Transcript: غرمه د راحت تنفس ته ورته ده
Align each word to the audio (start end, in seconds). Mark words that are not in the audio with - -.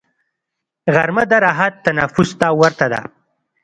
غرمه 0.93 1.23
د 1.31 1.33
راحت 1.45 1.73
تنفس 1.85 2.29
ته 2.39 2.47
ورته 2.61 2.85
ده 2.93 3.01